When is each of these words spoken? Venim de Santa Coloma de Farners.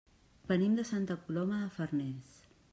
Venim 0.51 0.77
de 0.79 0.85
Santa 0.93 1.19
Coloma 1.27 1.63
de 1.67 1.71
Farners. 1.79 2.37